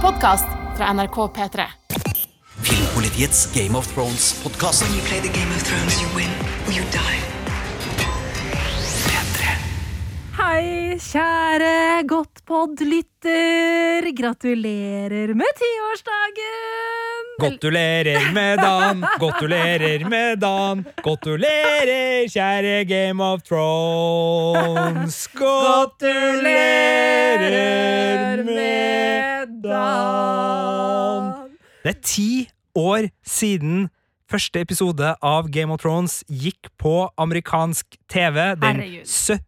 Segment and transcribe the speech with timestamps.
[0.00, 0.44] podkast
[0.76, 1.62] fra NRK P3.
[2.62, 4.82] Filmpolitiets Game of Thrones-podkast.
[4.82, 6.30] When you play the Game of Thrones, you win
[6.66, 7.18] or you die.
[10.40, 14.06] Hei, kjære Godtpod-lytter.
[14.16, 17.26] Gratulerer med tiårsdagen!
[17.40, 20.84] Gratulerer med dagen, gratulerer med dagen.
[21.04, 25.26] Gratulerer, kjære Game of Thrones.
[25.36, 27.50] Gratulerer
[31.84, 32.30] Det er ti
[32.76, 33.88] år siden
[34.30, 39.40] første episode av Game of Thrones gikk på amerikansk TV den 17.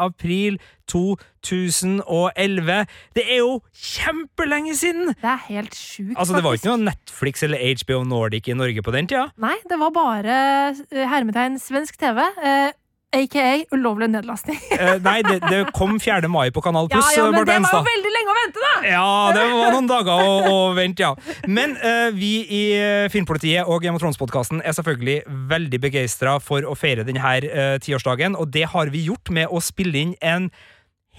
[0.00, 0.56] april
[0.88, 2.86] 2011.
[3.16, 5.12] Det er jo kjempelenge siden!
[5.18, 8.82] Det er helt sjukt, Altså, Det var ikke noe Netflix eller HBO Nordic i Norge
[8.86, 9.26] på den tida.
[9.40, 10.38] Nei, det var bare
[10.72, 12.22] eh, hermetegn svensk TV.
[12.44, 12.72] eh,
[13.14, 14.58] AKA ulovlig nedlastning.
[14.74, 16.26] Eh, nei, det, det kom 4.
[16.28, 17.12] mai på Kanal Ja, Pluss.
[17.14, 18.73] ja, men det var jo veldig lenge å vente, da!
[18.84, 21.14] Ja, det var noen dager å, å vente, ja.
[21.48, 26.66] Men uh, vi i eh, Filmpolitiet og Game of Thrones-podkasten er selvfølgelig veldig begeistra for
[26.68, 30.50] å feire denne uh, tiårsdagen, og det har vi gjort med å spille inn en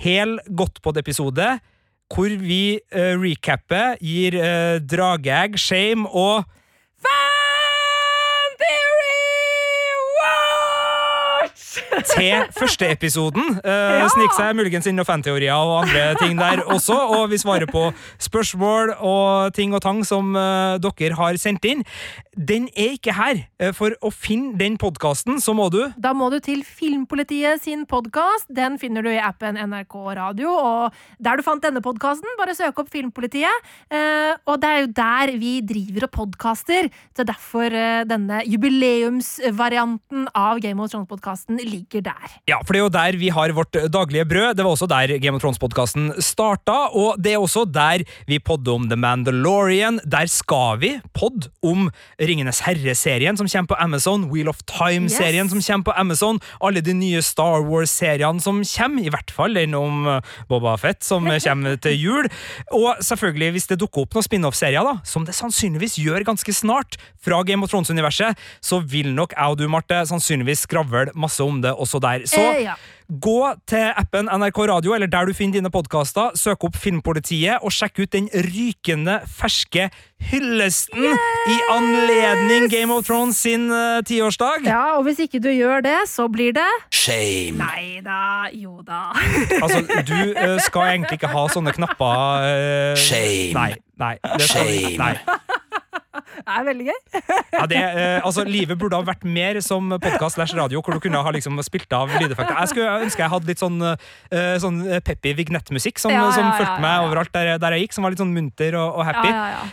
[0.05, 1.55] hel Godtpod-episode
[2.13, 6.45] hvor vi uh, recapper, gir uh, drageegg, shame og
[7.05, 7.34] Fan
[12.03, 13.59] til første episoden.
[13.63, 14.07] Uh, Ja.
[14.11, 17.88] Snik seg muligens inn noen fanteorier og andre ting der også, og vi svarer på
[18.21, 21.83] spørsmål og ting og tang som uh, dere har sendt inn.
[22.35, 23.45] Den er ikke her.
[23.59, 27.85] Eh, For å finne den podkasten, så må du Da må du til Filmpolitiet sin
[27.88, 28.49] podkast.
[28.51, 30.51] Den finner du i appen NRK Radio.
[30.51, 30.91] Og
[31.23, 33.63] der du fant denne podkasten, bare søk opp Filmpolitiet.
[33.88, 36.89] Uh, og det er jo der vi driver og podkaster.
[37.16, 42.36] Så derfor uh, denne jubileumsvarianten av Game of Thrones-podkasten ligger der.
[42.50, 44.55] Ja, for det er jo der vi har vårt daglige brød.
[44.58, 48.73] Det var også der Game of Thrones-podkasten starta, og det er også der vi podder
[48.75, 50.00] om The Mandalorian.
[50.06, 55.51] Der skal vi podde om Ringenes herre-serien som kommer på Amazon, Wheel of Time-serien Yes.
[55.51, 59.75] som kommer på Amazon, alle de nye Star Wars-seriene som kommer, i hvert fall den
[59.78, 60.19] om uh,
[60.50, 62.29] Boba Fett som kommer til jul.
[62.72, 66.97] Og selvfølgelig, hvis det dukker opp noen spin-off-serier, da, som det sannsynligvis gjør ganske snart,
[67.25, 71.62] fra Game of Thrones-universet, så vil nok jeg og du, Marte, sannsynligvis skravle masse om
[71.63, 72.25] det også der.
[72.30, 72.75] Så Eh, ja.
[73.22, 77.69] Gå til appen NRK Radio, eller der du finner dine podkaster, søk opp Filmpolitiet, og
[77.69, 79.91] sjekk ut den rykende ferske
[80.25, 84.06] hyllesten i anledning Game of Thrones sin tiårsdag.
[84.09, 84.66] tiårsdag.
[84.66, 87.62] Ja, og hvis ikke du gjør det, så blir det Shame.
[87.62, 89.14] Nei da, jo da.
[89.64, 93.53] Altså, du uh, skal egentlig ikke ha sånne knapper uh, Shame.
[93.53, 93.72] Nei.
[94.02, 94.97] nei det skal, Shame.
[94.97, 95.14] nei.
[96.45, 97.00] Det er veldig gøy.
[97.56, 101.01] Ja, det, eh, altså, livet burde ha vært mer som podkast slash radio, hvor du
[101.01, 102.57] kunne ha liksom spilt av lydeffekter.
[102.59, 106.51] Jeg skulle ønske jeg hadde litt sånn, eh, sånn peppy vignettmusikk som, Ja, ja, som
[106.53, 109.31] fulgte meg overalt der, der jeg gikk, som var litt sånn munter og, og happy.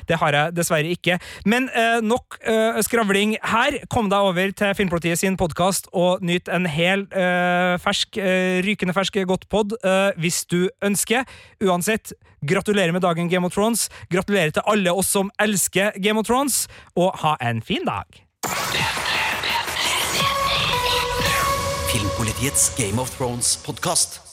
[0.09, 1.19] Det har jeg dessverre ikke.
[1.45, 3.79] Men eh, nok eh, skravling her.
[3.93, 8.97] Kom deg over til Filmpolitiet sin podkast og nyt en hel eh, fersk, eh, rykende
[8.97, 11.27] fersk godtpod uh, hvis du ønsker.
[11.63, 13.89] Uansett, gratulerer med dagen Game of Thrones.
[14.11, 16.62] Gratulerer til alle oss som elsker Game of Thrones,
[16.97, 18.27] og ha en fin dag.
[21.93, 24.32] Filmpolitiets Game of Thrones-podkast.